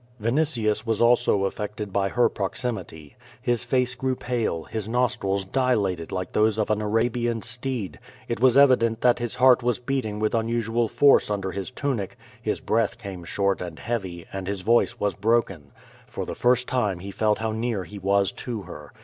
Vinitius 0.19 0.83
was 0.83 0.99
also 0.99 1.45
affected 1.45 1.93
by 1.93 2.09
her 2.09 2.27
proximity. 2.27 3.15
His 3.39 3.63
face 3.63 3.93
grew 3.93 4.15
pale, 4.15 4.63
his 4.63 4.89
nostrils 4.89 5.45
dilated 5.45 6.11
like 6.11 6.31
those 6.31 6.57
of 6.57 6.71
an 6.71 6.81
Arabian 6.81 7.43
steed. 7.43 7.99
It 8.27 8.39
was 8.39 8.57
evident 8.57 9.01
that 9.01 9.19
his 9.19 9.35
heart 9.35 9.61
was 9.61 9.77
beating 9.77 10.17
with 10.19 10.33
unusual 10.33 10.87
force 10.87 11.29
under 11.29 11.51
his 11.51 11.69
tunic; 11.69 12.17
his 12.41 12.59
breath 12.59 12.97
came 12.97 13.23
short 13.23 13.61
and 13.61 13.77
heavy, 13.77 14.25
and 14.33 14.47
his 14.47 14.61
voice 14.61 14.99
was 14.99 15.13
broken. 15.13 15.71
For 16.07 16.25
the 16.25 16.33
first 16.33 16.67
time 16.67 16.97
he 16.97 17.11
felt 17.11 17.37
how 17.37 17.51
near 17.51 17.83
he 17.83 17.99
was 17.99 18.31
to 18.31 18.63
her. 18.63 18.91